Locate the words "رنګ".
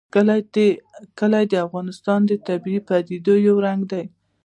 3.65-3.81